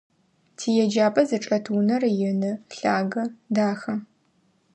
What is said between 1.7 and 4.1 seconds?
унэр ины, лъагэ, дахэ.